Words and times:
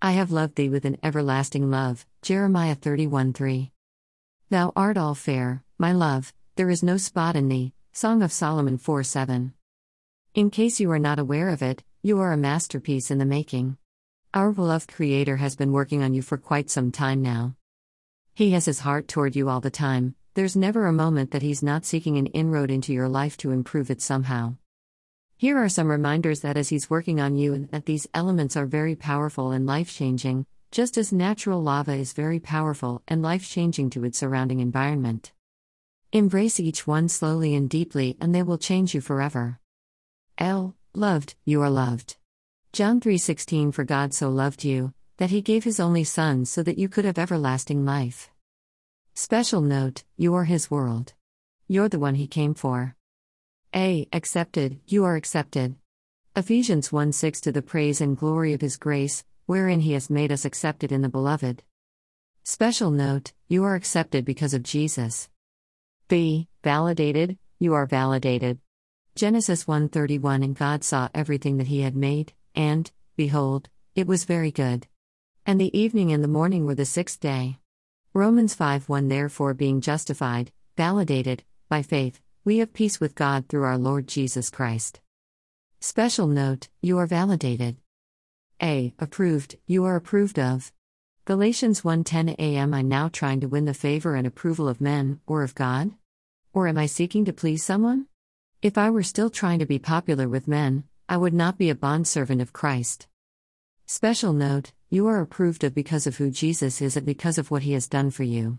I 0.00 0.12
have 0.12 0.30
loved 0.30 0.54
thee 0.54 0.68
with 0.68 0.84
an 0.84 0.96
everlasting 1.02 1.72
love. 1.72 2.06
Jeremiah 2.22 2.76
31 2.76 3.32
3. 3.32 3.72
Thou 4.48 4.72
art 4.76 4.96
all 4.96 5.16
fair, 5.16 5.64
my 5.76 5.90
love, 5.90 6.32
there 6.54 6.70
is 6.70 6.84
no 6.84 6.96
spot 6.96 7.34
in 7.34 7.48
thee. 7.48 7.72
Song 7.92 8.22
of 8.22 8.30
Solomon 8.30 8.78
4 8.78 9.02
7. 9.02 9.54
In 10.34 10.50
case 10.50 10.78
you 10.78 10.88
are 10.92 11.00
not 11.00 11.18
aware 11.18 11.48
of 11.48 11.62
it, 11.62 11.82
you 12.00 12.20
are 12.20 12.30
a 12.30 12.36
masterpiece 12.36 13.10
in 13.10 13.18
the 13.18 13.24
making. 13.24 13.76
Our 14.32 14.52
beloved 14.52 14.92
Creator 14.92 15.38
has 15.38 15.56
been 15.56 15.72
working 15.72 16.04
on 16.04 16.14
you 16.14 16.22
for 16.22 16.38
quite 16.38 16.70
some 16.70 16.92
time 16.92 17.20
now. 17.20 17.56
He 18.34 18.52
has 18.52 18.66
his 18.66 18.80
heart 18.80 19.08
toward 19.08 19.34
you 19.34 19.48
all 19.48 19.60
the 19.60 19.68
time, 19.68 20.14
there's 20.34 20.54
never 20.54 20.86
a 20.86 20.92
moment 20.92 21.32
that 21.32 21.42
he's 21.42 21.60
not 21.60 21.84
seeking 21.84 22.18
an 22.18 22.26
inroad 22.26 22.70
into 22.70 22.92
your 22.92 23.08
life 23.08 23.36
to 23.38 23.50
improve 23.50 23.90
it 23.90 24.00
somehow. 24.00 24.54
Here 25.40 25.56
are 25.56 25.68
some 25.68 25.86
reminders 25.86 26.40
that 26.40 26.56
as 26.56 26.70
he's 26.70 26.90
working 26.90 27.20
on 27.20 27.36
you 27.36 27.54
and 27.54 27.68
that 27.68 27.86
these 27.86 28.08
elements 28.12 28.56
are 28.56 28.66
very 28.66 28.96
powerful 28.96 29.52
and 29.52 29.66
life 29.66 29.94
changing, 29.94 30.46
just 30.72 30.98
as 30.98 31.12
natural 31.12 31.62
lava 31.62 31.92
is 31.92 32.12
very 32.12 32.40
powerful 32.40 33.02
and 33.06 33.22
life 33.22 33.48
changing 33.48 33.90
to 33.90 34.02
its 34.02 34.18
surrounding 34.18 34.58
environment. 34.58 35.30
Embrace 36.12 36.58
each 36.58 36.88
one 36.88 37.08
slowly 37.08 37.54
and 37.54 37.70
deeply, 37.70 38.16
and 38.20 38.34
they 38.34 38.42
will 38.42 38.58
change 38.58 38.96
you 38.96 39.00
forever. 39.00 39.60
L. 40.38 40.74
Loved, 40.92 41.36
you 41.44 41.62
are 41.62 41.70
loved. 41.70 42.16
John 42.72 42.98
3:16 43.00 43.72
For 43.72 43.84
God 43.84 44.12
so 44.12 44.28
loved 44.30 44.64
you 44.64 44.92
that 45.18 45.30
he 45.30 45.40
gave 45.40 45.62
his 45.62 45.78
only 45.78 46.02
son 46.02 46.46
so 46.46 46.64
that 46.64 46.78
you 46.78 46.88
could 46.88 47.04
have 47.04 47.16
everlasting 47.16 47.84
life. 47.84 48.28
Special 49.14 49.60
note, 49.60 50.02
you 50.16 50.34
are 50.34 50.46
his 50.46 50.68
world. 50.68 51.14
You're 51.68 51.88
the 51.88 52.00
one 52.00 52.16
he 52.16 52.26
came 52.26 52.54
for. 52.54 52.96
A. 53.74 54.08
Accepted, 54.14 54.80
you 54.86 55.04
are 55.04 55.16
accepted. 55.16 55.76
Ephesians 56.34 56.90
1 56.90 57.12
6 57.12 57.40
To 57.42 57.52
the 57.52 57.60
praise 57.60 58.00
and 58.00 58.16
glory 58.16 58.54
of 58.54 58.62
His 58.62 58.78
grace, 58.78 59.24
wherein 59.44 59.80
He 59.80 59.92
has 59.92 60.08
made 60.08 60.32
us 60.32 60.46
accepted 60.46 60.90
in 60.90 61.02
the 61.02 61.08
Beloved. 61.10 61.62
Special 62.44 62.90
note, 62.90 63.32
you 63.46 63.64
are 63.64 63.74
accepted 63.74 64.24
because 64.24 64.54
of 64.54 64.62
Jesus. 64.62 65.28
V. 66.08 66.48
Validated, 66.64 67.36
you 67.58 67.74
are 67.74 67.84
validated. 67.84 68.58
Genesis 69.14 69.64
1:31 69.66 70.42
And 70.42 70.56
God 70.56 70.82
saw 70.82 71.10
everything 71.12 71.58
that 71.58 71.66
he 71.66 71.82
had 71.82 71.94
made, 71.94 72.32
and, 72.54 72.90
behold, 73.16 73.68
it 73.94 74.06
was 74.06 74.24
very 74.24 74.50
good. 74.50 74.86
And 75.44 75.60
the 75.60 75.76
evening 75.78 76.10
and 76.10 76.24
the 76.24 76.28
morning 76.28 76.64
were 76.64 76.74
the 76.74 76.86
sixth 76.86 77.20
day. 77.20 77.58
Romans 78.14 78.54
5:1 78.56 79.10
Therefore 79.10 79.52
being 79.52 79.82
justified, 79.82 80.52
validated, 80.74 81.44
by 81.68 81.82
faith, 81.82 82.22
we 82.48 82.56
have 82.56 82.72
peace 82.72 82.98
with 82.98 83.14
God 83.14 83.46
through 83.46 83.64
our 83.64 83.76
Lord 83.76 84.08
Jesus 84.08 84.48
Christ. 84.48 85.00
Special 85.80 86.26
note 86.26 86.68
You 86.80 86.96
are 86.96 87.06
validated. 87.06 87.76
A. 88.62 88.94
Approved, 88.98 89.56
you 89.66 89.84
are 89.84 89.96
approved 89.96 90.38
of. 90.38 90.72
Galatians 91.26 91.82
1:10 91.82 92.36
Am 92.38 92.72
I 92.72 92.80
now 92.80 93.10
trying 93.10 93.40
to 93.40 93.48
win 93.48 93.66
the 93.66 93.74
favor 93.74 94.14
and 94.14 94.26
approval 94.26 94.66
of 94.66 94.80
men, 94.80 95.20
or 95.26 95.42
of 95.42 95.54
God? 95.54 95.90
Or 96.54 96.66
am 96.66 96.78
I 96.78 96.86
seeking 96.86 97.26
to 97.26 97.34
please 97.34 97.62
someone? 97.62 98.06
If 98.62 98.78
I 98.78 98.88
were 98.88 99.02
still 99.02 99.28
trying 99.28 99.58
to 99.58 99.66
be 99.66 99.78
popular 99.78 100.26
with 100.26 100.48
men, 100.48 100.84
I 101.06 101.18
would 101.18 101.34
not 101.34 101.58
be 101.58 101.68
a 101.68 101.74
bondservant 101.74 102.40
of 102.40 102.54
Christ. 102.54 103.08
Special 103.84 104.32
note 104.32 104.72
You 104.88 105.06
are 105.06 105.20
approved 105.20 105.64
of 105.64 105.74
because 105.74 106.06
of 106.06 106.16
who 106.16 106.30
Jesus 106.30 106.80
is 106.80 106.96
and 106.96 107.04
because 107.04 107.36
of 107.36 107.50
what 107.50 107.64
he 107.64 107.72
has 107.72 107.88
done 107.88 108.10
for 108.10 108.22
you. 108.22 108.58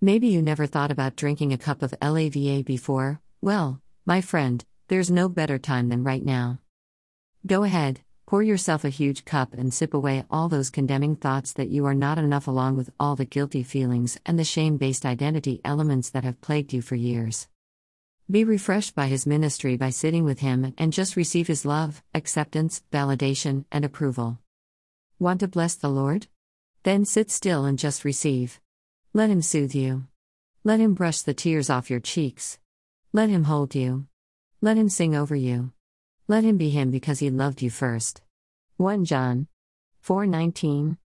Maybe 0.00 0.28
you 0.28 0.42
never 0.42 0.66
thought 0.66 0.92
about 0.92 1.16
drinking 1.16 1.52
a 1.52 1.58
cup 1.58 1.82
of 1.82 1.92
LAVA 2.00 2.62
before. 2.62 3.20
Well, 3.40 3.82
my 4.06 4.20
friend, 4.20 4.64
there's 4.86 5.10
no 5.10 5.28
better 5.28 5.58
time 5.58 5.88
than 5.88 6.04
right 6.04 6.24
now. 6.24 6.60
Go 7.44 7.64
ahead, 7.64 8.02
pour 8.24 8.40
yourself 8.40 8.84
a 8.84 8.90
huge 8.90 9.24
cup 9.24 9.54
and 9.54 9.74
sip 9.74 9.92
away 9.92 10.24
all 10.30 10.48
those 10.48 10.70
condemning 10.70 11.16
thoughts 11.16 11.52
that 11.54 11.70
you 11.70 11.84
are 11.84 11.94
not 11.94 12.16
enough, 12.16 12.46
along 12.46 12.76
with 12.76 12.90
all 13.00 13.16
the 13.16 13.24
guilty 13.24 13.64
feelings 13.64 14.20
and 14.24 14.38
the 14.38 14.44
shame 14.44 14.76
based 14.76 15.04
identity 15.04 15.60
elements 15.64 16.10
that 16.10 16.22
have 16.22 16.40
plagued 16.40 16.72
you 16.72 16.80
for 16.80 16.94
years. 16.94 17.48
Be 18.30 18.44
refreshed 18.44 18.94
by 18.94 19.08
his 19.08 19.26
ministry 19.26 19.76
by 19.76 19.90
sitting 19.90 20.22
with 20.22 20.38
him 20.38 20.74
and 20.78 20.92
just 20.92 21.16
receive 21.16 21.48
his 21.48 21.64
love, 21.64 22.04
acceptance, 22.14 22.84
validation, 22.92 23.64
and 23.72 23.84
approval. 23.84 24.38
Want 25.18 25.40
to 25.40 25.48
bless 25.48 25.74
the 25.74 25.88
Lord? 25.88 26.28
Then 26.84 27.04
sit 27.04 27.32
still 27.32 27.64
and 27.64 27.76
just 27.76 28.04
receive. 28.04 28.60
Let 29.18 29.30
him 29.30 29.42
soothe 29.42 29.74
you. 29.74 30.04
Let 30.62 30.78
him 30.78 30.94
brush 30.94 31.22
the 31.22 31.34
tears 31.34 31.70
off 31.70 31.90
your 31.90 31.98
cheeks. 31.98 32.60
Let 33.12 33.28
him 33.28 33.42
hold 33.50 33.74
you. 33.74 34.06
Let 34.60 34.76
him 34.76 34.88
sing 34.88 35.16
over 35.16 35.34
you. 35.34 35.72
Let 36.28 36.44
him 36.44 36.56
be 36.56 36.70
him 36.70 36.92
because 36.92 37.18
he 37.18 37.28
loved 37.28 37.60
you 37.60 37.68
first. 37.68 38.22
1 38.76 39.04
John 39.04 39.48
419. 40.02 40.98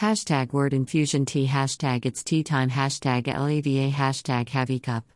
Hashtag 0.00 0.52
word 0.52 0.74
infusion 0.74 1.24
tea 1.26 1.46
hashtag 1.46 2.06
it's 2.06 2.24
tea 2.24 2.42
time 2.42 2.70
hashtag 2.70 3.28
LAVA 3.28 3.94
hashtag 3.94 4.48
have 4.48 4.82
cup. 4.82 5.08